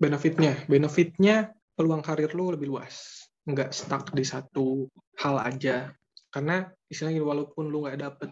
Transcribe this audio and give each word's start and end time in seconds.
benefitnya. 0.00 0.56
Benefitnya 0.64 1.52
peluang 1.76 2.00
karir 2.00 2.32
lu 2.32 2.56
lebih 2.56 2.72
luas. 2.72 3.28
Nggak 3.44 3.70
stuck 3.76 4.10
di 4.16 4.24
satu 4.24 4.88
hal 5.20 5.36
aja. 5.44 5.92
Karena 6.32 6.64
istilahnya 6.88 7.20
walaupun 7.20 7.68
lu 7.68 7.84
nggak 7.84 8.00
dapet 8.00 8.30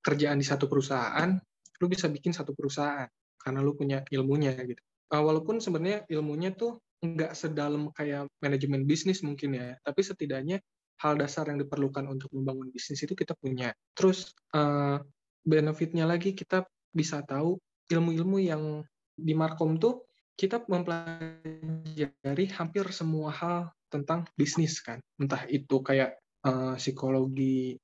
kerjaan 0.00 0.38
di 0.38 0.46
satu 0.46 0.70
perusahaan 0.70 1.34
lu 1.78 1.86
bisa 1.86 2.10
bikin 2.10 2.34
satu 2.34 2.54
perusahaan 2.54 3.06
karena 3.38 3.60
lu 3.62 3.74
punya 3.74 4.02
ilmunya 4.10 4.54
gitu. 4.66 4.82
Uh, 5.08 5.22
walaupun 5.24 5.62
sebenarnya 5.62 6.04
ilmunya 6.10 6.52
tuh 6.52 6.82
nggak 6.98 7.32
sedalam 7.32 7.94
kayak 7.94 8.26
manajemen 8.42 8.82
bisnis 8.82 9.22
mungkin 9.22 9.54
ya 9.54 9.78
tapi 9.86 10.02
setidaknya 10.02 10.58
hal 10.98 11.14
dasar 11.14 11.46
yang 11.46 11.62
diperlukan 11.62 12.10
untuk 12.10 12.26
membangun 12.34 12.74
bisnis 12.74 13.06
itu 13.06 13.14
kita 13.14 13.38
punya. 13.38 13.70
Terus 13.94 14.34
uh, 14.58 14.98
benefitnya 15.46 16.04
lagi 16.10 16.34
kita 16.34 16.66
bisa 16.90 17.22
tahu 17.22 17.56
ilmu-ilmu 17.86 18.42
yang 18.42 18.82
di 19.14 19.32
Markom 19.38 19.78
tuh 19.78 20.07
kita 20.38 20.62
mempelajari 20.70 22.46
hampir 22.54 22.86
semua 22.94 23.34
hal 23.34 23.74
tentang 23.90 24.22
bisnis 24.38 24.78
kan. 24.78 25.02
Entah 25.18 25.42
itu 25.50 25.82
kayak 25.82 26.14
uh, 26.46 26.78
psikologi 26.78 27.74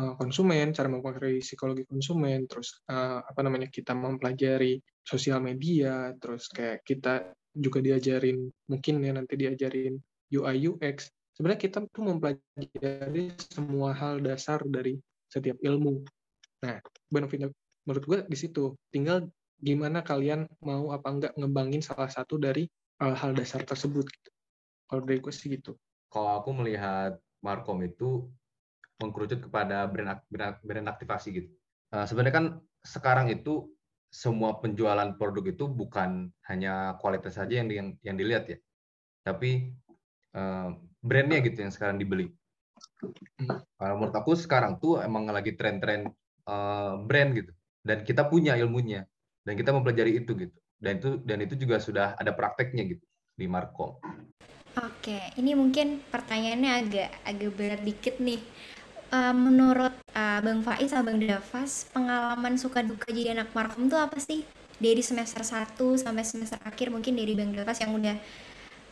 uh, 0.00 0.16
konsumen 0.16 0.72
cara 0.72 0.88
mempelajari 0.88 1.44
psikologi 1.44 1.84
konsumen 1.84 2.48
terus 2.48 2.80
uh, 2.88 3.20
apa 3.20 3.40
namanya 3.44 3.68
kita 3.68 3.92
mempelajari 3.92 4.80
sosial 5.04 5.44
media 5.44 6.16
terus 6.16 6.48
kayak 6.48 6.80
kita 6.88 7.36
juga 7.52 7.84
diajarin 7.84 8.48
mungkin 8.72 9.04
ya 9.04 9.12
nanti 9.12 9.36
diajarin 9.36 10.00
UI 10.32 10.72
UX 10.72 11.12
sebenarnya 11.36 11.60
kita 11.60 11.78
tuh 11.92 12.04
mempelajari 12.08 13.36
semua 13.36 13.92
hal 13.92 14.24
dasar 14.24 14.64
dari 14.64 14.96
setiap 15.28 15.60
ilmu. 15.60 16.00
Nah 16.64 16.80
benefitnya 17.12 17.52
menurut 17.84 18.04
gue 18.08 18.18
di 18.28 18.36
situ. 18.38 18.72
Tinggal 18.88 19.28
gimana 19.62 20.02
kalian 20.02 20.50
mau 20.60 20.90
apa 20.90 21.08
enggak 21.08 21.32
ngembangin 21.38 21.80
salah 21.80 22.10
satu 22.10 22.36
dari 22.36 22.66
uh, 22.98 23.14
hal 23.14 23.32
dasar 23.32 23.62
tersebut. 23.62 24.10
Kalau 24.90 25.06
dari 25.06 25.22
gue 25.22 25.30
sih 25.30 25.54
gitu. 25.54 25.78
Kalau 26.10 26.42
aku 26.42 26.50
melihat 26.52 27.16
Markom 27.40 27.80
itu 27.86 28.26
mengkerucut 29.00 29.40
kepada 29.48 29.86
brand, 29.86 30.20
brand, 30.28 30.58
brand 30.60 30.86
aktivasi 30.90 31.28
gitu. 31.32 31.50
Uh, 31.94 32.04
sebenarnya 32.04 32.34
kan 32.34 32.46
sekarang 32.82 33.30
itu 33.30 33.70
semua 34.12 34.60
penjualan 34.60 35.16
produk 35.16 35.56
itu 35.56 35.64
bukan 35.64 36.28
hanya 36.44 37.00
kualitas 37.00 37.40
saja 37.40 37.64
yang 37.64 37.72
yang, 37.72 37.88
yang 38.04 38.16
dilihat 38.20 38.44
ya, 38.44 38.58
tapi 39.24 39.72
uh, 40.36 40.76
brandnya 41.00 41.40
gitu 41.40 41.64
yang 41.64 41.72
sekarang 41.72 41.96
dibeli. 41.96 42.28
Kalau 43.80 43.94
menurut 43.96 44.12
aku 44.12 44.36
sekarang 44.36 44.76
tuh 44.76 45.00
emang 45.00 45.24
lagi 45.32 45.56
tren-tren 45.56 46.12
uh, 46.44 47.00
brand 47.00 47.32
gitu, 47.32 47.56
dan 47.80 48.04
kita 48.04 48.28
punya 48.28 48.52
ilmunya 48.60 49.08
dan 49.42 49.54
kita 49.58 49.70
mempelajari 49.74 50.22
itu 50.22 50.32
gitu 50.34 50.56
dan 50.82 50.98
itu 50.98 51.10
dan 51.22 51.38
itu 51.42 51.54
juga 51.54 51.78
sudah 51.78 52.18
ada 52.18 52.34
prakteknya 52.34 52.98
gitu 52.98 53.04
di 53.38 53.46
Markom. 53.46 53.96
Oke, 54.72 55.20
ini 55.36 55.52
mungkin 55.52 56.00
pertanyaannya 56.10 56.72
agak 56.72 57.10
agak 57.22 57.50
berat 57.54 57.82
dikit 57.86 58.16
nih. 58.18 58.40
Uh, 59.12 59.36
menurut 59.36 59.92
uh, 60.16 60.40
Bang 60.40 60.64
Faiz 60.64 60.88
sama 60.88 61.12
Bang 61.12 61.20
Dafas, 61.20 61.84
pengalaman 61.92 62.56
suka 62.56 62.80
duka 62.80 63.12
jadi 63.12 63.36
anak 63.36 63.52
Markom 63.52 63.86
itu 63.86 63.96
apa 64.00 64.16
sih? 64.16 64.48
Dari 64.80 65.04
semester 65.04 65.44
1 65.44 65.76
sampai 65.76 66.24
semester 66.24 66.56
akhir 66.64 66.88
mungkin 66.88 67.14
dari 67.20 67.36
Bang 67.36 67.52
Dafas 67.52 67.84
yang 67.84 67.92
udah 67.92 68.16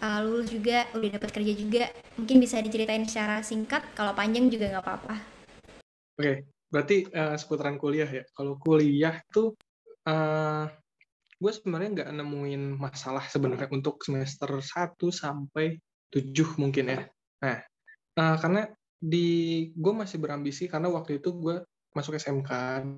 uh, 0.04 0.20
lulus 0.20 0.52
juga, 0.52 0.84
udah 0.92 1.08
dapat 1.16 1.30
kerja 1.32 1.52
juga, 1.56 1.88
mungkin 2.20 2.36
bisa 2.36 2.60
diceritain 2.60 3.08
secara 3.08 3.40
singkat, 3.40 3.80
kalau 3.96 4.12
panjang 4.12 4.52
juga 4.52 4.68
nggak 4.76 4.84
apa-apa. 4.84 5.16
Oke, 6.20 6.44
berarti 6.68 7.08
uh, 7.16 7.40
seputaran 7.40 7.80
kuliah 7.80 8.08
ya. 8.08 8.24
Kalau 8.36 8.60
kuliah 8.60 9.16
tuh 9.32 9.56
uh, 10.08 10.64
gue 11.40 11.52
sebenarnya 11.56 11.88
nggak 11.96 12.10
nemuin 12.20 12.62
masalah 12.76 13.24
sebenarnya 13.24 13.68
untuk 13.72 14.04
semester 14.04 14.60
1 14.60 14.96
sampai 15.08 15.80
7 16.12 16.60
mungkin 16.60 16.84
ya. 16.92 17.00
Nah, 17.40 17.58
uh, 18.20 18.36
karena 18.36 18.68
di 19.00 19.28
gue 19.72 19.92
masih 19.96 20.20
berambisi 20.20 20.68
karena 20.68 20.92
waktu 20.92 21.25
itu 21.25 21.32
gue 21.32 21.64
masuk 21.97 22.20
SMK 22.20 22.50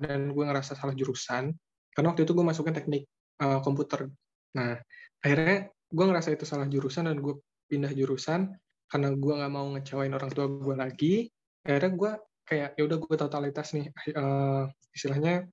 dan 0.03 0.35
gue 0.35 0.43
ngerasa 0.43 0.75
salah 0.75 0.91
jurusan 0.91 1.55
karena 1.95 2.07
waktu 2.11 2.27
itu 2.27 2.35
gue 2.35 2.45
masuknya 2.45 2.83
teknik 2.83 3.07
uh, 3.39 3.63
komputer. 3.63 4.11
Nah, 4.59 4.75
akhirnya 5.23 5.71
gue 5.71 6.05
ngerasa 6.05 6.35
itu 6.35 6.43
salah 6.43 6.67
jurusan 6.67 7.07
dan 7.07 7.23
gue 7.23 7.39
pindah 7.71 7.95
jurusan 7.95 8.51
karena 8.91 9.09
gue 9.15 9.33
nggak 9.33 9.53
mau 9.53 9.65
ngecewain 9.73 10.11
orang 10.11 10.29
tua 10.35 10.51
gue 10.51 10.75
lagi. 10.75 11.15
Akhirnya 11.63 11.91
gue 11.95 12.11
kayak 12.43 12.69
ya 12.75 12.83
udah 12.83 12.97
gue 12.99 13.15
totalitas 13.15 13.71
nih 13.71 13.87
uh, 14.19 14.67
istilahnya 14.91 15.47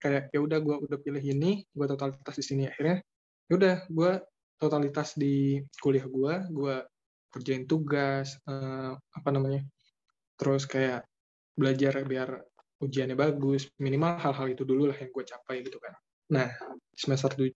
kayak 0.00 0.32
ya 0.32 0.40
udah 0.40 0.58
gue 0.58 0.76
udah 0.88 0.98
pilih 0.98 1.22
ini 1.22 1.62
gue 1.68 1.86
totalitas 1.86 2.34
di 2.40 2.44
sini. 2.44 2.62
Akhirnya 2.66 2.98
ya 3.46 3.52
udah 3.54 3.76
gue 3.86 4.10
totalitas 4.60 5.16
di 5.16 5.60
kuliah 5.80 6.04
gue 6.04 6.34
gue 6.52 6.76
kerjain 7.32 7.64
tugas 7.64 8.36
uh, 8.44 8.92
apa 8.92 9.28
namanya 9.32 9.64
terus 10.36 10.68
kayak 10.68 11.08
belajar 11.56 12.04
biar 12.04 12.44
ujiannya 12.80 13.16
bagus 13.16 13.68
minimal 13.80 14.16
hal-hal 14.20 14.46
itu 14.52 14.64
dulu 14.64 14.88
lah 14.88 14.96
yang 14.96 15.12
gue 15.12 15.24
capai 15.24 15.64
gitu 15.64 15.76
kan. 15.80 15.92
Nah 16.32 16.48
semester 16.96 17.32
7 17.32 17.52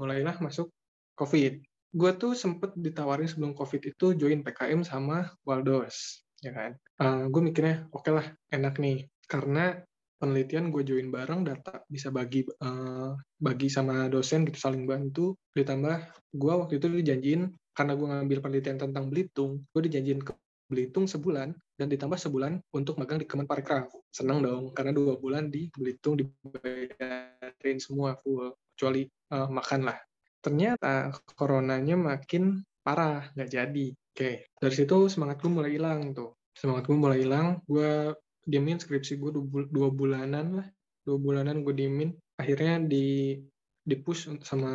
mulailah 0.00 0.40
masuk 0.40 0.72
covid. 1.16 1.60
Gue 1.88 2.10
tuh 2.20 2.36
sempet 2.36 2.76
ditawarin 2.76 3.28
sebelum 3.28 3.56
covid 3.56 3.80
itu 3.80 4.12
join 4.16 4.44
PKM 4.44 4.84
sama 4.84 5.32
Waldos 5.44 6.24
ya 6.44 6.52
kan? 6.52 6.76
Uh, 7.00 7.26
gue 7.32 7.42
mikirnya 7.42 7.88
oke 7.92 8.04
okay 8.04 8.12
lah 8.12 8.26
enak 8.52 8.76
nih. 8.76 9.08
Karena 9.24 9.76
penelitian 10.18 10.74
gue 10.74 10.82
join 10.82 11.08
bareng 11.08 11.46
data 11.46 11.86
bisa 11.86 12.10
bagi 12.10 12.42
uh, 12.44 13.14
bagi 13.38 13.70
sama 13.70 14.10
dosen 14.10 14.44
gitu 14.44 14.58
saling 14.58 14.84
bantu. 14.84 15.38
Ditambah 15.54 15.96
gue 16.34 16.52
waktu 16.52 16.82
itu 16.82 16.86
dijanjiin 16.90 17.54
karena 17.72 17.92
gue 17.94 18.06
ngambil 18.10 18.38
penelitian 18.42 18.76
tentang 18.82 19.06
Belitung 19.08 19.62
gue 19.70 19.82
dijanjiin 19.86 20.20
ke 20.26 20.34
Belitung 20.68 21.08
sebulan 21.08 21.56
dan 21.80 21.86
ditambah 21.88 22.20
sebulan 22.20 22.60
untuk 22.76 23.00
magang 23.00 23.22
di 23.22 23.24
Kemenparekraf. 23.24 23.88
Seneng 24.12 24.44
dong 24.44 24.74
karena 24.76 24.92
dua 24.92 25.16
bulan 25.16 25.48
di 25.48 25.70
Belitung 25.72 26.20
dibayarin 26.20 27.78
semua 27.80 28.18
full 28.20 28.52
kecuali 28.76 29.08
uh, 29.32 29.48
makan 29.48 29.88
lah. 29.88 29.96
Ternyata 30.44 31.14
coronanya 31.38 31.96
makin 31.96 32.60
parah 32.84 33.32
nggak 33.32 33.48
jadi. 33.48 33.86
Oke 33.94 34.50
dari 34.58 34.74
situ 34.74 35.08
semangat 35.08 35.40
gue 35.40 35.48
mulai 35.48 35.72
hilang 35.72 36.12
tuh. 36.12 36.36
Semangat 36.52 36.84
gue 36.90 36.98
mulai 36.98 37.22
hilang 37.22 37.62
gue 37.64 38.12
diemin 38.48 38.80
skripsi 38.80 39.20
gue 39.20 39.30
dua 39.68 39.88
bulanan 39.92 40.64
lah. 40.64 40.68
Dua 41.04 41.20
bulanan 41.20 41.60
gue 41.60 41.76
diemin 41.76 42.16
akhirnya 42.40 42.80
di 42.88 43.36
di 43.84 43.96
push 43.96 44.32
sama 44.44 44.72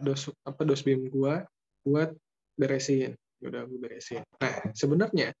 dos 0.00 0.32
apa 0.48 0.64
dos 0.64 0.80
bim 0.80 1.12
gue 1.12 1.34
buat 1.84 2.10
beresin. 2.56 3.12
Ya 3.40 3.46
udah 3.52 3.62
gue 3.68 3.78
beresin. 3.78 4.24
Nah 4.40 4.72
sebenarnya 4.72 5.36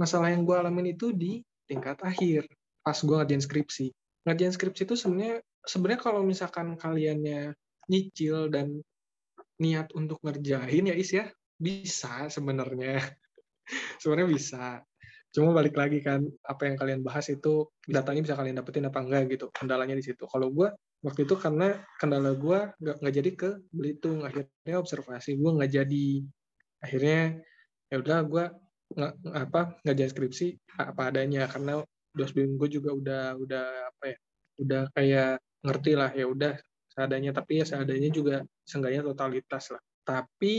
masalah 0.00 0.32
yang 0.32 0.48
gue 0.48 0.56
alamin 0.56 0.96
itu 0.96 1.12
di 1.12 1.44
tingkat 1.68 2.00
akhir 2.00 2.48
pas 2.80 2.96
gue 2.96 3.12
ngajain 3.12 3.44
skripsi. 3.44 3.92
Ngajain 4.24 4.52
skripsi 4.56 4.82
itu 4.88 4.96
sebenarnya 4.96 5.44
sebenarnya 5.68 6.00
kalau 6.00 6.24
misalkan 6.24 6.74
kaliannya 6.80 7.52
nyicil 7.92 8.48
dan 8.48 8.80
niat 9.60 9.92
untuk 9.92 10.18
ngerjain 10.24 10.88
ya 10.88 10.94
is 10.96 11.12
ya 11.12 11.28
bisa 11.60 12.26
sebenarnya. 12.32 12.98
Sebenarnya 14.02 14.28
bisa 14.28 14.82
Cuma 15.32 15.56
balik 15.56 15.74
lagi 15.74 16.04
kan, 16.04 16.28
apa 16.44 16.62
yang 16.68 16.76
kalian 16.76 17.00
bahas 17.00 17.26
itu 17.32 17.66
datanya 17.88 18.20
bisa 18.20 18.36
kalian 18.36 18.60
dapetin 18.60 18.84
apa 18.86 19.00
enggak 19.00 19.32
gitu. 19.32 19.48
Kendalanya 19.48 19.96
di 19.96 20.04
situ. 20.04 20.28
Kalau 20.28 20.52
gue 20.52 20.68
waktu 21.02 21.24
itu 21.24 21.34
karena 21.40 21.80
kendala 21.96 22.36
gue 22.36 22.58
nggak 22.78 23.14
jadi 23.16 23.30
ke 23.32 23.50
Belitung, 23.72 24.22
akhirnya 24.22 24.76
observasi 24.76 25.40
gue 25.40 25.50
nggak 25.56 25.72
jadi. 25.72 26.08
Akhirnya 26.84 27.40
ya 27.88 27.96
udah 28.00 28.18
gue 28.28 28.44
nggak 28.92 29.12
apa 29.48 29.60
nggak 29.80 29.96
jadi 29.96 30.10
skripsi 30.12 30.46
apa 30.76 31.02
adanya 31.08 31.48
karena 31.48 31.80
dosbim 32.12 32.60
gue 32.60 32.68
juga 32.68 32.92
udah 32.92 33.24
udah 33.40 33.66
apa 33.88 34.04
ya 34.12 34.18
udah 34.60 34.82
kayak 34.92 35.32
ngerti 35.64 35.92
lah 35.96 36.10
ya 36.12 36.26
udah 36.28 36.52
seadanya 36.92 37.32
tapi 37.32 37.60
ya 37.60 37.64
seadanya 37.64 38.10
juga 38.12 38.44
seenggaknya 38.68 39.00
totalitas 39.00 39.72
lah 39.72 39.80
tapi 40.04 40.56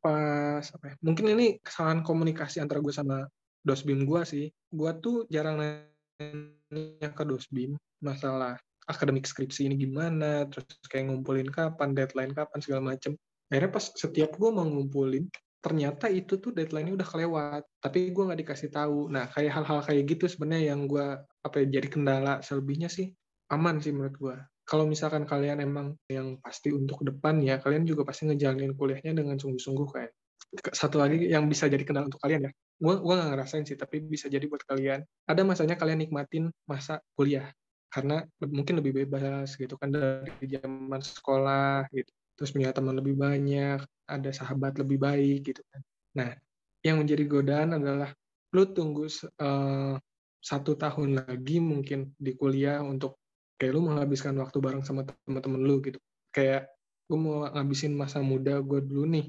pas 0.00 0.64
apa 0.64 0.84
ya, 0.88 0.94
mungkin 1.04 1.36
ini 1.36 1.46
kesalahan 1.60 2.00
komunikasi 2.00 2.64
antara 2.64 2.80
gue 2.80 2.94
sama 2.94 3.28
dosbim 3.64 4.04
gue 4.04 4.22
sih. 4.26 4.46
Gue 4.70 4.90
tuh 5.00 5.26
jarang 5.28 5.60
nanya 5.60 7.08
ke 7.12 7.24
dosbim 7.24 7.76
masalah 8.00 8.56
akademik 8.88 9.28
skripsi 9.28 9.70
ini 9.70 9.76
gimana 9.78 10.48
terus 10.50 10.66
kayak 10.90 11.12
ngumpulin 11.12 11.46
kapan 11.48 11.94
deadline 11.94 12.32
kapan 12.34 12.58
segala 12.60 12.94
macem. 12.94 13.14
Akhirnya 13.50 13.70
pas 13.70 13.86
setiap 13.94 14.34
gue 14.38 14.50
mau 14.50 14.66
ngumpulin 14.66 15.26
ternyata 15.60 16.08
itu 16.08 16.40
tuh 16.40 16.56
deadline-nya 16.56 16.96
udah 16.96 17.08
kelewat 17.08 17.62
tapi 17.84 18.08
gue 18.10 18.22
nggak 18.26 18.40
dikasih 18.46 18.70
tahu. 18.72 19.12
Nah 19.12 19.28
kayak 19.30 19.52
hal-hal 19.60 19.80
kayak 19.84 20.02
gitu 20.08 20.24
sebenarnya 20.30 20.72
yang 20.74 20.88
gue 20.88 21.06
apa 21.20 21.56
ya 21.64 21.80
jadi 21.80 21.88
kendala 21.88 22.40
selebihnya 22.40 22.88
sih 22.88 23.12
aman 23.50 23.82
sih 23.82 23.90
menurut 23.90 24.16
gue 24.16 24.36
kalau 24.70 24.86
misalkan 24.86 25.26
kalian 25.26 25.58
emang 25.66 25.98
yang 26.06 26.38
pasti 26.38 26.70
untuk 26.70 27.02
depan 27.02 27.42
ya 27.42 27.58
kalian 27.58 27.82
juga 27.82 28.06
pasti 28.06 28.30
ngejalanin 28.30 28.78
kuliahnya 28.78 29.18
dengan 29.18 29.34
sungguh-sungguh 29.34 29.88
kayak 29.90 30.14
satu 30.50 30.98
lagi 30.98 31.30
yang 31.30 31.46
bisa 31.46 31.70
jadi 31.70 31.82
kendala 31.86 32.10
untuk 32.10 32.22
kalian 32.22 32.50
ya. 32.50 32.52
Gue 32.80 32.94
gue 32.98 33.14
nggak 33.14 33.30
ngerasain 33.36 33.64
sih 33.66 33.78
tapi 33.78 34.02
bisa 34.02 34.26
jadi 34.26 34.42
buat 34.50 34.66
kalian. 34.66 35.06
Ada 35.30 35.42
masanya 35.46 35.78
kalian 35.78 36.02
nikmatin 36.02 36.50
masa 36.66 36.98
kuliah. 37.14 37.50
Karena 37.90 38.22
mungkin 38.42 38.78
lebih 38.78 39.02
bebas 39.02 39.58
gitu 39.58 39.74
kan 39.78 39.90
dari 39.94 40.46
zaman 40.46 41.00
sekolah 41.02 41.90
gitu. 41.94 42.10
Terus 42.38 42.50
punya 42.54 42.70
teman 42.70 42.96
lebih 42.98 43.18
banyak, 43.18 43.82
ada 44.06 44.30
sahabat 44.30 44.78
lebih 44.78 44.98
baik 44.98 45.54
gitu 45.54 45.62
kan. 45.70 45.80
Nah, 46.16 46.30
yang 46.82 46.98
menjadi 47.02 47.24
godaan 47.28 47.76
adalah 47.76 48.10
lu 48.50 48.64
tunggu 48.74 49.06
uh, 49.06 49.94
satu 50.40 50.72
tahun 50.74 51.20
lagi 51.20 51.60
mungkin 51.60 52.16
di 52.16 52.34
kuliah 52.34 52.80
untuk 52.80 53.20
kayak 53.60 53.76
lu 53.76 53.84
menghabiskan 53.84 54.34
waktu 54.40 54.56
bareng 54.58 54.82
sama 54.82 55.04
teman-teman 55.04 55.60
lu 55.60 55.78
gitu. 55.84 56.00
Kayak 56.32 56.72
gue 57.06 57.18
mau 57.18 57.44
ngabisin 57.44 57.92
masa 57.92 58.24
muda 58.24 58.62
gue 58.64 58.80
dulu 58.80 59.04
nih, 59.04 59.26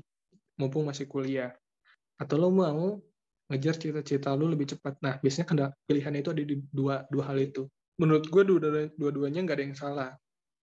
mumpung 0.59 0.88
masih 0.88 1.07
kuliah. 1.07 1.53
Atau 2.19 2.38
lu 2.38 2.50
mau 2.53 3.00
ngejar 3.51 3.75
cita-cita 3.75 4.31
lu 4.31 4.48
lebih 4.48 4.71
cepat. 4.71 4.95
Nah, 5.03 5.19
biasanya 5.19 5.45
kan 5.48 5.57
pilihan 5.83 6.13
itu 6.15 6.30
ada 6.31 6.44
di 6.44 6.56
dua, 6.71 7.03
dua 7.12 7.24
hal 7.27 7.38
itu. 7.44 7.68
Menurut 8.00 8.25
gue 8.31 8.44
dua-duanya 8.95 9.44
nggak 9.44 9.57
ada 9.59 9.65
yang 9.68 9.77
salah. 9.77 10.12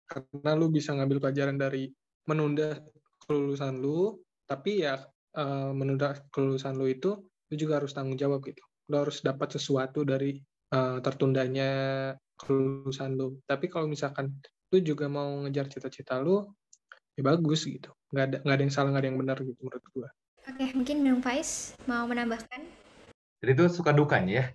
Karena 0.06 0.52
lu 0.54 0.70
bisa 0.70 0.94
ngambil 0.94 1.18
pelajaran 1.24 1.58
dari 1.58 1.90
menunda 2.30 2.78
kelulusan 3.26 3.82
lu, 3.82 4.22
tapi 4.46 4.86
ya 4.86 5.02
uh, 5.40 5.72
menunda 5.74 6.14
kelulusan 6.30 6.78
lu 6.78 6.86
itu, 6.92 7.18
lu 7.24 7.56
juga 7.56 7.82
harus 7.82 7.96
tanggung 7.96 8.20
jawab 8.20 8.44
gitu. 8.46 8.62
Lu 8.92 9.02
harus 9.02 9.24
dapat 9.26 9.56
sesuatu 9.58 10.06
dari 10.06 10.38
uh, 10.76 11.02
tertundanya 11.02 11.72
kelulusan 12.38 13.18
lu. 13.18 13.42
Tapi 13.48 13.66
kalau 13.72 13.90
misalkan 13.90 14.30
lu 14.70 14.78
juga 14.84 15.10
mau 15.10 15.42
ngejar 15.48 15.72
cita-cita 15.72 16.22
lu, 16.22 16.46
ya 17.16 17.22
bagus 17.24 17.64
gitu. 17.64 17.90
Nggak 18.12 18.26
ada, 18.28 18.38
nggak 18.44 18.56
ada 18.56 18.64
yang 18.64 18.74
salah, 18.74 18.90
nggak 18.92 19.04
ada 19.04 19.10
yang 19.10 19.20
benar 19.20 19.38
gitu 19.42 19.60
menurut 19.64 19.86
gue. 19.92 20.10
Oke, 20.46 20.66
mungkin 20.78 20.98
Bang 21.02 21.22
Faiz 21.26 21.74
mau 21.90 22.06
menambahkan? 22.06 22.62
Jadi 23.42 23.52
itu 23.52 23.66
suka 23.72 23.92
dukanya 23.96 24.34
ya, 24.44 24.46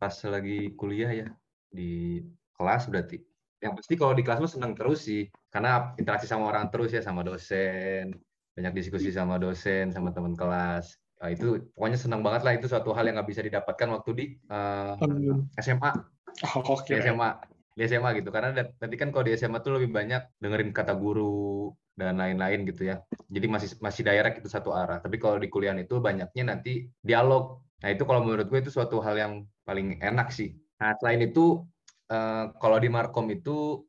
pas 0.00 0.14
lagi 0.26 0.74
kuliah 0.74 1.10
ya, 1.14 1.26
di 1.70 2.20
kelas 2.58 2.90
berarti. 2.90 3.22
Yang 3.62 3.72
pasti 3.82 3.94
kalau 3.94 4.14
di 4.16 4.22
kelas 4.26 4.40
mah 4.42 4.50
senang 4.50 4.72
terus 4.74 5.06
sih, 5.06 5.30
karena 5.52 5.94
interaksi 5.94 6.26
sama 6.26 6.50
orang 6.50 6.70
terus 6.74 6.90
ya, 6.90 7.02
sama 7.04 7.22
dosen, 7.22 8.18
banyak 8.58 8.72
diskusi 8.74 9.14
sama 9.14 9.38
dosen, 9.38 9.94
sama 9.94 10.10
teman 10.10 10.34
kelas. 10.34 10.98
Nah, 11.18 11.30
itu 11.34 11.70
pokoknya 11.74 11.98
senang 11.98 12.22
banget 12.22 12.42
lah, 12.46 12.52
itu 12.54 12.66
suatu 12.70 12.94
hal 12.94 13.06
yang 13.06 13.18
nggak 13.18 13.30
bisa 13.30 13.42
didapatkan 13.42 13.88
waktu 13.90 14.10
di 14.14 14.24
uh, 14.50 14.98
eh, 14.98 15.62
SMA. 15.62 15.92
Oh, 16.38 16.62
okay. 16.78 17.02
Di 17.02 17.10
SMA 17.10 17.34
di 17.78 17.86
SMA 17.86 18.10
gitu 18.18 18.34
karena 18.34 18.50
nanti 18.50 18.96
kan 18.98 19.14
kalau 19.14 19.22
di 19.22 19.38
SMA 19.38 19.62
tuh 19.62 19.78
lebih 19.78 19.94
banyak 19.94 20.42
dengerin 20.42 20.74
kata 20.74 20.98
guru 20.98 21.70
dan 21.98 22.14
lain-lain 22.14 22.62
gitu 22.70 22.94
ya. 22.94 23.02
Jadi 23.26 23.46
masih 23.50 23.68
masih 23.82 24.06
daerah 24.06 24.30
itu 24.30 24.46
satu 24.46 24.70
arah. 24.70 25.02
Tapi 25.02 25.18
kalau 25.18 25.42
di 25.42 25.50
kuliah 25.50 25.74
itu 25.74 25.98
banyaknya 25.98 26.54
nanti 26.54 26.86
dialog. 27.02 27.58
Nah 27.82 27.90
itu 27.90 28.06
kalau 28.06 28.22
menurut 28.22 28.46
gue 28.46 28.62
itu 28.62 28.70
suatu 28.70 29.02
hal 29.02 29.18
yang 29.18 29.32
paling 29.66 29.98
enak 29.98 30.30
sih. 30.30 30.54
Nah 30.78 30.94
selain 31.02 31.26
itu 31.26 31.66
uh, 32.14 32.54
kalau 32.62 32.78
di 32.78 32.86
Markom 32.86 33.26
itu 33.34 33.82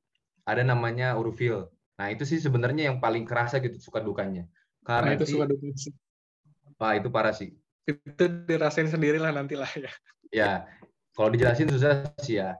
ada 0.49 0.65
namanya 0.65 1.13
urufil. 1.13 1.69
Nah 2.01 2.09
itu 2.09 2.25
sih 2.25 2.41
sebenarnya 2.41 2.89
yang 2.89 2.97
paling 2.97 3.29
kerasa 3.29 3.61
gitu 3.61 3.77
suka 3.77 4.01
dukanya. 4.01 4.49
Karena 4.81 5.13
nah, 5.13 5.15
itu 5.21 5.37
suka 5.37 5.45
dukanya 5.45 5.77
sih. 5.77 5.93
Pak 6.81 7.05
itu 7.05 7.07
parah 7.13 7.35
sih. 7.37 7.53
Itu 7.85 8.25
dirasain 8.49 8.89
sendiri 8.89 9.21
lah 9.21 9.29
nantilah 9.29 9.69
ya. 9.77 9.91
Ya 10.33 10.51
kalau 11.13 11.29
dijelasin 11.29 11.69
susah 11.69 12.09
sih 12.25 12.41
ya. 12.41 12.57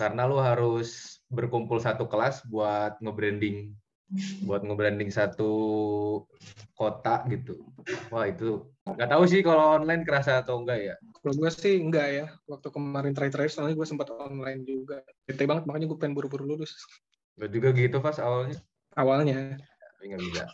Karena 0.00 0.24
lu 0.24 0.40
harus 0.40 1.20
berkumpul 1.28 1.76
satu 1.84 2.08
kelas 2.08 2.48
buat 2.48 2.96
nge-branding 3.04 3.76
buat 4.42 4.66
nge-branding 4.66 5.10
satu 5.10 5.52
kota 6.74 7.22
gitu. 7.30 7.62
Wah 8.10 8.26
itu 8.26 8.66
nggak 8.84 9.10
tahu 9.10 9.22
sih 9.30 9.40
kalau 9.46 9.78
online 9.78 10.02
kerasa 10.02 10.42
atau 10.42 10.60
enggak 10.62 10.78
ya. 10.82 10.94
Kalau 11.22 11.34
gue 11.38 11.50
sih 11.52 11.78
enggak 11.78 12.08
ya. 12.10 12.26
Waktu 12.50 12.68
kemarin 12.74 13.12
terakhir-terakhir 13.14 13.52
soalnya 13.54 13.76
gue 13.78 13.86
sempat 13.86 14.10
online 14.10 14.66
juga. 14.66 15.04
Bete 15.24 15.46
banget 15.46 15.64
makanya 15.68 15.86
gue 15.90 15.98
pengen 15.98 16.14
buru-buru 16.18 16.44
lulus. 16.44 16.74
Gue 17.38 17.48
juga 17.48 17.70
gitu 17.70 18.02
pas 18.02 18.18
awalnya. 18.18 18.58
Awalnya. 18.98 19.60
Tapi 19.96 20.04
nggak 20.10 20.22
bisa. 20.26 20.44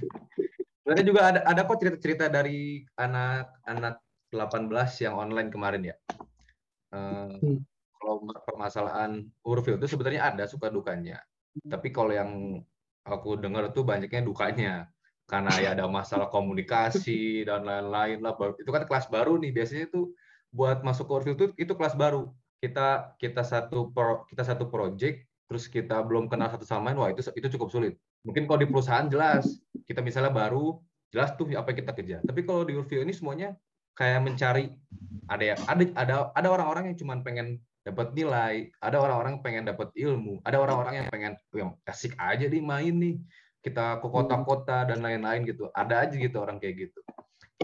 Berarti 0.88 1.02
juga 1.04 1.20
ada 1.28 1.40
ada 1.44 1.60
kok 1.68 1.78
cerita-cerita 1.78 2.32
dari 2.32 2.82
anak-anak 2.96 4.00
18 4.32 5.04
yang 5.04 5.14
online 5.20 5.52
kemarin 5.52 5.82
ya. 5.92 5.96
Uh, 6.90 7.36
hmm 7.38 7.62
kalau 8.00 8.24
permasalahan 8.48 9.28
Urfil 9.44 9.76
itu 9.76 9.92
sebenarnya 9.92 10.32
ada 10.32 10.48
suka 10.48 10.72
dukanya. 10.72 11.20
Tapi 11.58 11.88
kalau 11.90 12.12
yang 12.14 12.62
aku 13.02 13.40
dengar 13.40 13.70
itu 13.72 13.82
banyaknya 13.82 14.22
dukanya 14.22 14.74
karena 15.30 15.50
ya 15.62 15.68
ada 15.78 15.86
masalah 15.86 16.26
komunikasi 16.26 17.46
dan 17.46 17.62
lain-lain 17.62 18.18
lah. 18.22 18.34
Itu 18.58 18.70
kan 18.74 18.86
kelas 18.86 19.06
baru 19.06 19.38
nih 19.38 19.54
biasanya 19.54 19.84
itu 19.90 20.10
buat 20.50 20.82
masuk 20.82 21.06
ke 21.06 21.12
Urfil 21.14 21.34
itu 21.38 21.46
itu 21.54 21.72
kelas 21.78 21.94
baru. 21.94 22.30
Kita 22.58 23.14
kita 23.16 23.46
satu 23.46 23.94
pro, 23.94 24.26
kita 24.26 24.42
satu 24.42 24.66
project 24.66 25.24
terus 25.50 25.66
kita 25.66 25.98
belum 26.06 26.30
kenal 26.30 26.46
satu 26.46 26.62
sama 26.62 26.94
lain, 26.94 26.98
wah 26.98 27.10
itu 27.10 27.26
itu 27.34 27.46
cukup 27.58 27.74
sulit. 27.74 27.94
Mungkin 28.22 28.46
kalau 28.46 28.62
di 28.62 28.68
perusahaan 28.70 29.06
jelas, 29.10 29.58
kita 29.82 29.98
misalnya 29.98 30.30
baru 30.30 30.78
jelas 31.10 31.34
tuh 31.34 31.50
apa 31.58 31.74
yang 31.74 31.78
kita 31.82 31.92
kejar. 31.94 32.20
Tapi 32.22 32.40
kalau 32.46 32.62
di 32.62 32.78
Urfil 32.78 33.02
ini 33.02 33.10
semuanya 33.10 33.58
kayak 33.98 34.22
mencari 34.22 34.70
ada 35.26 35.44
ya 35.44 35.56
ada 35.66 35.82
ada 35.98 36.14
ada 36.34 36.48
orang-orang 36.50 36.90
yang 36.90 36.96
cuma 36.98 37.18
pengen 37.22 37.58
dapat 37.90 38.14
nilai, 38.14 38.70
ada 38.78 38.96
orang-orang 39.02 39.42
pengen 39.42 39.66
dapat 39.66 39.90
ilmu, 39.98 40.38
ada 40.46 40.62
orang-orang 40.62 41.04
yang 41.04 41.08
pengen 41.10 41.32
yang 41.52 41.70
asik 41.84 42.14
aja 42.16 42.46
nih 42.46 42.62
main 42.62 42.94
nih, 42.94 43.16
kita 43.60 44.00
ke 44.00 44.08
kota-kota 44.08 44.88
dan 44.88 45.04
lain-lain 45.04 45.44
gitu. 45.44 45.68
Ada 45.74 46.06
aja 46.08 46.14
gitu 46.16 46.36
orang 46.40 46.56
kayak 46.56 46.88
gitu. 46.88 47.00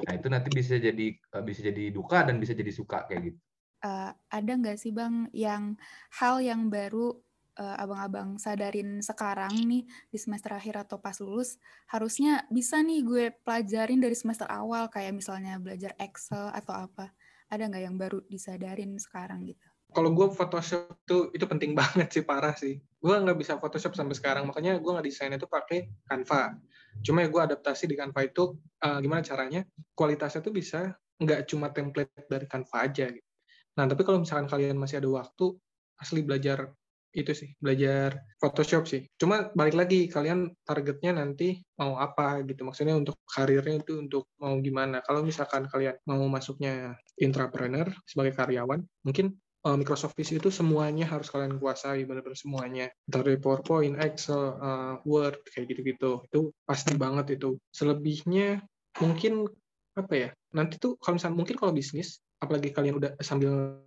Nah 0.04 0.12
itu 0.12 0.26
nanti 0.28 0.48
bisa 0.52 0.76
jadi 0.76 1.06
eh, 1.16 1.42
bisa 1.46 1.60
jadi 1.64 1.88
duka 1.88 2.26
dan 2.26 2.36
bisa 2.36 2.52
jadi 2.52 2.68
suka 2.68 3.08
kayak 3.08 3.32
gitu. 3.32 3.40
Uh, 3.84 4.10
ada 4.32 4.52
nggak 4.56 4.80
sih 4.80 4.90
bang 4.90 5.28
yang 5.36 5.76
hal 6.18 6.40
yang 6.40 6.72
baru 6.72 7.12
uh, 7.60 7.76
abang-abang 7.76 8.36
sadarin 8.40 9.04
sekarang 9.04 9.52
nih 9.52 9.84
di 10.08 10.18
semester 10.18 10.56
akhir 10.56 10.88
atau 10.88 10.96
pas 10.96 11.16
lulus 11.20 11.60
harusnya 11.92 12.48
bisa 12.48 12.80
nih 12.80 13.04
gue 13.04 13.24
pelajarin 13.44 14.00
dari 14.00 14.16
semester 14.16 14.48
awal 14.48 14.88
kayak 14.88 15.16
misalnya 15.16 15.60
belajar 15.60 15.92
Excel 16.00 16.50
atau 16.56 16.88
apa 16.88 17.12
ada 17.52 17.62
nggak 17.68 17.84
yang 17.84 17.96
baru 18.00 18.24
disadarin 18.26 18.98
sekarang 18.98 19.46
gitu? 19.46 19.75
Kalau 19.92 20.10
gue 20.12 20.26
Photoshop 20.28 20.98
itu 21.06 21.30
itu 21.32 21.44
penting 21.48 21.72
banget 21.80 22.08
sih 22.12 22.22
parah 22.26 22.54
sih. 22.56 22.80
Gue 23.00 23.14
nggak 23.16 23.38
bisa 23.38 23.56
Photoshop 23.56 23.94
sampai 23.94 24.16
sekarang 24.16 24.44
makanya 24.48 24.76
gue 24.76 24.90
nggak 24.90 25.06
desain 25.06 25.32
itu 25.32 25.48
pakai 25.48 25.88
Canva. 26.08 26.56
Cuma 27.04 27.24
ya 27.24 27.28
gue 27.28 27.42
adaptasi 27.52 27.88
di 27.88 27.96
Canva 27.96 28.20
itu 28.26 28.56
uh, 28.84 28.98
gimana 29.00 29.22
caranya? 29.22 29.62
Kualitasnya 29.96 30.44
tuh 30.44 30.52
bisa 30.52 30.92
nggak 31.16 31.48
cuma 31.48 31.72
template 31.72 32.12
dari 32.28 32.46
Canva 32.48 32.76
aja 32.84 33.08
gitu. 33.08 33.28
Nah 33.76 33.84
tapi 33.88 34.02
kalau 34.04 34.20
misalkan 34.20 34.48
kalian 34.48 34.76
masih 34.76 35.00
ada 35.00 35.08
waktu 35.08 35.56
asli 35.96 36.20
belajar 36.20 36.72
itu 37.16 37.32
sih 37.32 37.48
belajar 37.56 38.20
Photoshop 38.36 38.84
sih. 38.84 39.08
Cuma 39.16 39.48
balik 39.56 39.72
lagi 39.72 40.04
kalian 40.12 40.52
targetnya 40.68 41.16
nanti 41.16 41.64
mau 41.80 41.96
apa 41.96 42.44
gitu. 42.44 42.68
Maksudnya 42.68 42.92
untuk 42.92 43.16
karirnya 43.24 43.80
itu 43.80 43.96
untuk 44.04 44.28
mau 44.36 44.52
gimana. 44.60 45.00
Kalau 45.00 45.24
misalkan 45.24 45.64
kalian 45.72 45.96
mau 46.04 46.20
masuknya 46.28 47.00
intrapreneur 47.16 47.88
sebagai 48.04 48.36
karyawan 48.36 48.84
mungkin 49.00 49.32
uh, 49.66 49.74
Microsoft 49.74 50.14
Office 50.14 50.38
itu 50.38 50.48
semuanya 50.54 51.10
harus 51.10 51.26
kalian 51.26 51.58
kuasai 51.58 52.06
benar-benar 52.06 52.38
semuanya. 52.38 52.86
Dari 53.02 53.34
PowerPoint, 53.36 53.98
Excel, 53.98 54.54
uh, 54.62 54.94
Word 55.02 55.42
kayak 55.50 55.74
gitu-gitu. 55.74 56.22
Itu 56.30 56.54
pasti 56.62 56.94
banget 56.94 57.42
itu. 57.42 57.58
Selebihnya 57.74 58.62
mungkin 59.02 59.50
apa 59.96 60.12
ya 60.12 60.28
nanti 60.52 60.76
tuh 60.76 61.00
kalau 61.00 61.16
misalnya 61.16 61.36
mungkin 61.40 61.56
kalau 61.56 61.72
bisnis 61.72 62.20
apalagi 62.36 62.68
kalian 62.68 63.00
udah 63.00 63.12
sambil 63.24 63.80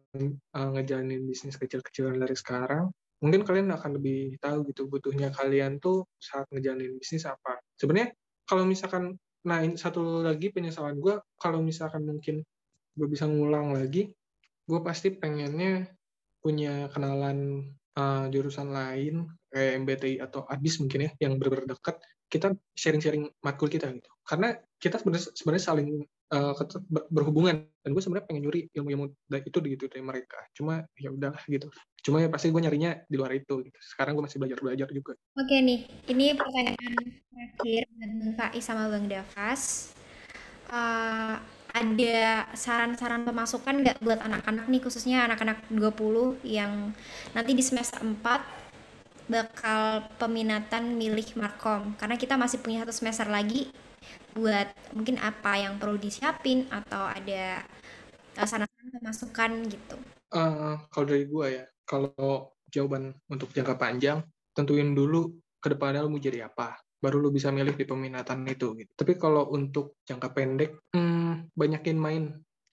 uh, 0.58 0.70
ngejalanin 0.74 1.22
bisnis 1.30 1.54
kecil-kecilan 1.54 2.18
dari 2.18 2.34
sekarang 2.34 2.90
mungkin 3.22 3.46
kalian 3.46 3.70
akan 3.70 4.02
lebih 4.02 4.42
tahu 4.42 4.66
gitu 4.74 4.90
butuhnya 4.90 5.30
kalian 5.30 5.78
tuh 5.78 6.08
saat 6.18 6.50
ngejalanin 6.50 6.98
bisnis 6.98 7.30
apa. 7.30 7.62
Sebenarnya 7.78 8.16
kalau 8.50 8.66
misalkan 8.66 9.18
nah 9.46 9.64
ini 9.64 9.80
satu 9.80 10.20
lagi 10.26 10.52
penyesalan 10.52 11.00
gue 11.00 11.16
kalau 11.40 11.64
misalkan 11.64 12.04
mungkin 12.04 12.44
gue 12.98 13.08
bisa 13.08 13.24
ngulang 13.24 13.72
lagi 13.72 14.12
gue 14.70 14.80
pasti 14.86 15.10
pengennya 15.10 15.90
punya 16.40 16.88
kenalan 16.94 17.66
uh, 17.98 18.30
jurusan 18.30 18.70
lain 18.70 19.26
kayak 19.50 19.72
MBTI 19.82 20.16
atau 20.22 20.46
ABIS 20.46 20.86
mungkin 20.86 21.10
ya 21.10 21.12
yang 21.26 21.42
benar-benar 21.42 21.74
dekat 21.74 21.98
kita 22.30 22.54
sharing-sharing 22.78 23.26
matkul 23.42 23.66
kita 23.66 23.90
gitu. 23.90 24.06
Karena 24.22 24.54
kita 24.78 25.02
sebenarnya 25.02 25.34
sebenarnya 25.34 25.64
saling 25.66 25.90
uh, 26.30 26.54
berhubungan. 27.10 27.66
Dan 27.82 27.98
gue 27.98 28.04
sebenarnya 28.06 28.30
pengen 28.30 28.42
nyuri 28.46 28.70
ilmu-ilmu 28.70 29.06
itu 29.34 29.58
gitu 29.66 29.86
dari 29.90 30.04
mereka. 30.06 30.38
Cuma 30.54 30.86
ya 30.94 31.10
udahlah 31.10 31.42
gitu. 31.50 31.74
Cuma 32.06 32.22
ya 32.22 32.30
pasti 32.30 32.54
gue 32.54 32.62
nyarinya 32.62 33.02
di 33.10 33.16
luar 33.18 33.34
itu 33.34 33.66
gitu. 33.66 33.80
sekarang 33.82 34.14
gue 34.14 34.24
masih 34.30 34.38
belajar 34.38 34.58
belajar 34.62 34.88
juga. 34.94 35.18
Oke 35.36 35.58
nih 35.58 35.90
ini 36.14 36.38
pertanyaan 36.38 36.96
terakhir 37.34 37.84
Bang 37.98 38.34
Faiz 38.38 38.64
sama 38.64 38.86
Bang 38.94 39.10
Davas. 39.10 39.92
Uh, 40.70 41.42
ada 41.70 42.50
saran-saran 42.58 43.24
pemasukan 43.24 43.86
nggak 43.86 43.98
buat 44.02 44.20
anak-anak 44.20 44.66
nih 44.68 44.82
khususnya 44.82 45.30
anak-anak 45.30 45.62
20 45.70 46.42
yang 46.46 46.92
nanti 47.38 47.52
di 47.54 47.62
semester 47.62 48.02
4 48.02 49.30
bakal 49.30 50.10
peminatan 50.18 50.98
milih 50.98 51.38
Markom 51.38 51.94
karena 52.02 52.18
kita 52.18 52.34
masih 52.34 52.58
punya 52.66 52.82
satu 52.82 52.94
semester 52.98 53.30
lagi 53.30 53.70
buat 54.34 54.74
mungkin 54.98 55.22
apa 55.22 55.62
yang 55.62 55.78
perlu 55.78 56.02
disiapin 56.02 56.66
atau 56.74 57.06
ada 57.06 57.62
eh, 58.34 58.48
saran-saran 58.48 58.90
pemasukan 58.98 59.52
gitu. 59.70 59.98
Uh, 60.30 60.78
kalau 60.94 61.06
dari 61.10 61.26
gue 61.26 61.46
ya, 61.62 61.66
kalau 61.86 62.54
jawaban 62.70 63.14
untuk 63.30 63.50
jangka 63.54 63.78
panjang 63.78 64.22
tentuin 64.54 64.94
dulu 64.94 65.34
ke 65.58 65.68
depannya 65.74 66.06
lo 66.06 66.10
mau 66.10 66.22
jadi 66.22 66.46
apa. 66.46 66.78
Baru 67.00 67.18
lu 67.24 67.32
bisa 67.32 67.50
milih 67.50 67.80
di 67.80 67.88
peminatan 67.88 68.44
itu 68.46 68.76
gitu. 68.76 68.92
Tapi 68.94 69.16
kalau 69.16 69.48
untuk 69.56 70.00
jangka 70.04 70.30
pendek, 70.36 70.72
hmm, 70.92 71.56
banyakin 71.56 71.98
main. 71.98 72.24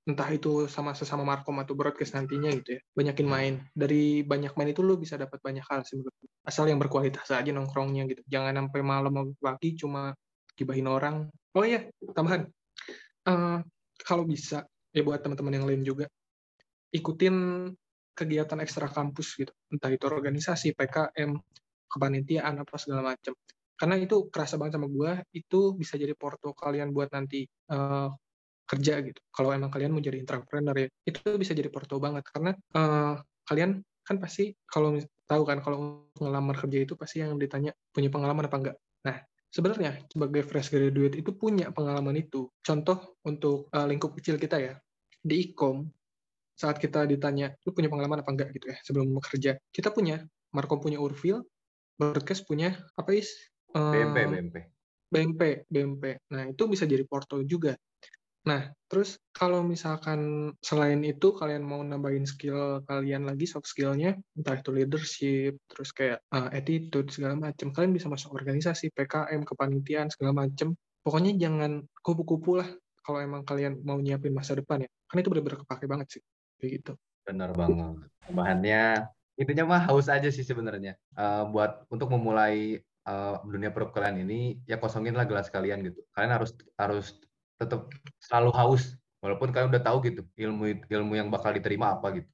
Entah 0.06 0.30
itu 0.30 0.70
sama 0.70 0.94
sesama 0.94 1.26
markom 1.26 1.58
atau 1.58 1.74
broadcast 1.74 2.14
nantinya 2.14 2.50
gitu 2.54 2.78
ya. 2.78 2.80
Banyakin 2.94 3.26
main. 3.26 3.54
Dari 3.74 4.22
banyak 4.22 4.54
main 4.54 4.70
itu 4.70 4.82
lu 4.86 4.94
bisa 4.98 5.18
dapat 5.18 5.42
banyak 5.42 5.66
hal 5.66 5.82
sih 5.82 5.98
menurut 5.98 6.14
asal 6.46 6.70
yang 6.70 6.78
berkualitas 6.78 7.26
aja 7.30 7.50
nongkrongnya 7.50 8.06
gitu. 8.06 8.22
Jangan 8.30 8.54
sampai 8.54 8.82
malam 8.86 9.34
pagi 9.42 9.74
cuma 9.74 10.14
gibahin 10.54 10.86
orang. 10.86 11.26
Oh 11.58 11.66
iya 11.66 11.90
tambahan. 12.14 12.46
Uh, 13.26 13.58
kalau 14.06 14.22
bisa 14.22 14.62
ya 14.94 15.02
buat 15.02 15.18
teman-teman 15.18 15.58
yang 15.58 15.66
lain 15.66 15.82
juga 15.82 16.06
ikutin 16.94 17.34
kegiatan 18.14 18.58
ekstra 18.62 18.86
kampus 18.86 19.34
gitu. 19.42 19.52
Entah 19.74 19.90
itu 19.90 20.06
organisasi 20.06 20.72
PKM 20.78 21.34
kepanitiaan 21.90 22.62
apa 22.62 22.74
segala 22.78 23.14
macam 23.14 23.34
karena 23.76 24.00
itu 24.00 24.32
kerasa 24.32 24.56
banget 24.56 24.80
sama 24.80 24.88
gue 24.88 25.12
itu 25.36 25.76
bisa 25.76 26.00
jadi 26.00 26.16
porto 26.16 26.56
kalian 26.56 26.96
buat 26.96 27.12
nanti 27.12 27.44
uh, 27.72 28.08
kerja 28.66 28.98
gitu. 29.04 29.20
Kalau 29.30 29.54
emang 29.54 29.70
kalian 29.70 29.94
mau 29.94 30.02
jadi 30.02 30.18
entrepreneur 30.18 30.74
ya, 30.74 30.88
itu 31.06 31.22
bisa 31.38 31.54
jadi 31.54 31.70
porto 31.70 32.02
banget 32.02 32.26
karena 32.26 32.52
uh, 32.74 33.14
kalian 33.46 33.78
kan 34.02 34.16
pasti 34.18 34.54
kalau 34.66 34.98
tahu 35.26 35.42
kan 35.46 35.58
kalau 35.62 36.10
ngelamar 36.18 36.54
kerja 36.58 36.78
itu 36.82 36.94
pasti 36.98 37.22
yang 37.22 37.38
ditanya 37.38 37.74
punya 37.94 38.10
pengalaman 38.10 38.46
apa 38.46 38.56
enggak. 38.58 38.76
Nah, 39.06 39.16
sebenarnya 39.50 40.02
sebagai 40.10 40.42
fresh 40.46 40.70
graduate 40.74 41.18
itu 41.22 41.30
punya 41.34 41.70
pengalaman 41.70 42.14
itu. 42.18 42.50
Contoh 42.62 43.18
untuk 43.26 43.70
uh, 43.70 43.86
lingkup 43.86 44.14
kecil 44.18 44.38
kita 44.38 44.58
ya. 44.58 44.74
Di 45.22 45.50
Ikom 45.50 45.86
saat 46.56 46.80
kita 46.80 47.04
ditanya 47.04 47.52
lu 47.66 47.70
punya 47.74 47.90
pengalaman 47.90 48.22
apa 48.22 48.30
enggak 48.34 48.48
gitu 48.54 48.66
ya 48.70 48.78
sebelum 48.82 49.14
bekerja. 49.14 49.58
Kita 49.70 49.90
punya 49.94 50.22
Markom 50.54 50.78
punya 50.80 51.02
Urfil, 51.02 51.42
Broadcast 51.98 52.46
punya 52.46 52.78
apa 52.94 53.10
is? 53.14 53.30
BMP, 53.72 54.16
BMP. 54.30 54.56
BMP, 55.06 55.42
BMP. 55.70 56.04
Nah, 56.34 56.50
itu 56.50 56.62
bisa 56.66 56.84
jadi 56.84 57.06
porto 57.06 57.38
juga. 57.46 57.78
Nah, 58.46 58.70
terus 58.86 59.18
kalau 59.34 59.66
misalkan 59.66 60.52
selain 60.62 61.02
itu 61.02 61.34
kalian 61.34 61.66
mau 61.66 61.82
nambahin 61.82 62.22
skill 62.22 62.78
kalian 62.86 63.26
lagi 63.26 63.42
soft 63.42 63.66
skillnya, 63.66 64.14
entah 64.38 64.54
itu 64.54 64.70
leadership, 64.70 65.58
terus 65.66 65.90
kayak 65.90 66.22
uh, 66.30 66.46
attitude 66.54 67.10
segala 67.10 67.34
macam, 67.34 67.74
kalian 67.74 67.90
bisa 67.90 68.06
masuk 68.06 68.38
organisasi, 68.38 68.94
PKM, 68.94 69.42
kepanitiaan 69.42 70.14
segala 70.14 70.46
macam. 70.46 70.78
Pokoknya 71.02 71.34
jangan 71.34 71.82
kupu-kupu 72.06 72.62
lah 72.62 72.70
kalau 73.02 73.18
emang 73.18 73.42
kalian 73.42 73.82
mau 73.82 73.98
nyiapin 73.98 74.30
masa 74.30 74.54
depan 74.54 74.86
ya. 74.86 74.90
Kan 75.10 75.22
itu 75.22 75.30
benar-benar 75.30 75.66
kepake 75.66 75.86
banget 75.90 76.06
sih, 76.18 76.22
kayak 76.62 76.70
gitu. 76.82 76.92
Benar 77.26 77.50
banget. 77.50 77.98
Bahannya 78.30 79.10
intinya 79.34 79.64
mah 79.74 79.82
haus 79.90 80.06
aja 80.06 80.30
sih 80.30 80.46
sebenarnya. 80.46 80.94
Uh, 81.18 81.50
buat 81.50 81.82
untuk 81.90 82.14
memulai 82.14 82.78
uh, 83.06 83.40
dunia 83.46 83.70
perkuliahan 83.70 84.18
ini 84.20 84.60
ya 84.66 84.76
kosongin 84.76 85.14
lah 85.14 85.24
gelas 85.24 85.48
kalian 85.48 85.86
gitu. 85.86 86.02
Kalian 86.12 86.32
harus 86.36 86.50
harus 86.76 87.06
tetap 87.56 87.88
selalu 88.20 88.50
haus 88.52 88.98
walaupun 89.24 89.48
kalian 89.54 89.72
udah 89.72 89.82
tahu 89.82 90.04
gitu 90.04 90.22
ilmu 90.36 90.84
ilmu 90.86 91.14
yang 91.16 91.30
bakal 91.32 91.54
diterima 91.54 91.96
apa 91.96 92.20
gitu. 92.20 92.28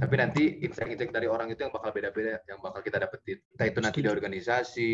Tapi 0.00 0.14
nanti 0.16 0.42
insight-insight 0.64 1.12
dari 1.12 1.28
orang 1.28 1.52
itu 1.52 1.60
yang 1.60 1.72
bakal 1.72 1.92
beda-beda 1.92 2.40
yang 2.48 2.60
bakal 2.64 2.80
kita 2.80 3.00
dapetin. 3.00 3.38
Entah 3.56 3.66
itu 3.68 3.78
nanti 3.80 3.98
di 4.00 4.08
organisasi 4.08 4.90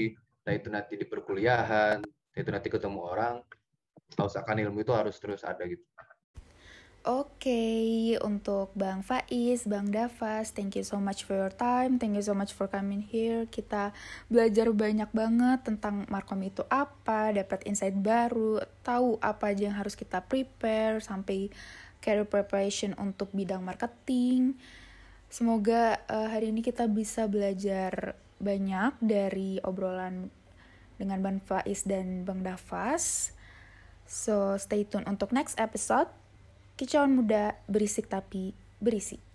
entah 0.47 0.55
itu 0.55 0.69
nanti 0.71 0.95
di 0.95 1.07
perkuliahan 1.09 1.99
entah 2.07 2.41
itu 2.41 2.51
nanti 2.55 2.69
ketemu 2.71 2.99
orang 3.03 3.43
usahakan 4.15 4.63
ilmu 4.63 4.87
itu 4.87 4.95
harus 4.95 5.19
terus 5.19 5.43
ada 5.43 5.67
gitu 5.67 5.83
Oke, 7.07 7.39
okay, 7.39 8.19
untuk 8.19 8.75
Bang 8.75 8.99
Faiz, 8.99 9.63
Bang 9.63 9.95
Davas, 9.95 10.51
thank 10.51 10.75
you 10.75 10.83
so 10.83 10.99
much 10.99 11.23
for 11.23 11.39
your 11.39 11.55
time, 11.55 12.03
thank 12.03 12.19
you 12.19 12.25
so 12.27 12.35
much 12.35 12.51
for 12.51 12.67
coming 12.67 12.99
here. 12.99 13.47
Kita 13.47 13.95
belajar 14.27 14.67
banyak 14.75 15.07
banget 15.15 15.63
tentang 15.63 16.03
markom 16.11 16.43
itu 16.43 16.67
apa, 16.67 17.31
dapat 17.31 17.63
insight 17.63 17.95
baru, 17.95 18.59
tahu 18.83 19.23
apa 19.23 19.55
aja 19.55 19.71
yang 19.71 19.79
harus 19.79 19.95
kita 19.95 20.19
prepare, 20.27 20.99
sampai 20.99 21.47
career 22.03 22.27
preparation 22.27 22.91
untuk 22.99 23.31
bidang 23.31 23.63
marketing. 23.63 24.59
Semoga 25.31 26.03
uh, 26.11 26.27
hari 26.27 26.51
ini 26.51 26.59
kita 26.59 26.91
bisa 26.91 27.31
belajar 27.31 28.19
banyak 28.43 28.99
dari 28.99 29.63
obrolan 29.63 30.27
dengan 30.99 31.23
Bang 31.23 31.39
Faiz 31.39 31.87
dan 31.87 32.27
Bang 32.27 32.43
Davas. 32.43 33.31
So, 34.11 34.59
stay 34.59 34.83
tune 34.83 35.07
untuk 35.07 35.31
next 35.31 35.55
episode. 35.63 36.26
Kicauan 36.77 37.17
muda 37.17 37.57
berisik 37.67 38.07
tapi 38.07 38.53
berisi. 38.79 39.26